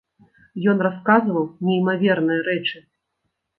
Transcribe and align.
Ён 0.73 0.77
расказваў 0.87 1.45
неймаверныя 1.69 2.41
рэчы. 2.51 2.85